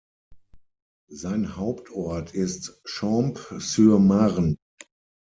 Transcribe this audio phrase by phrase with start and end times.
[1.13, 4.57] Sein Hauptort ist Champs-sur-Marne.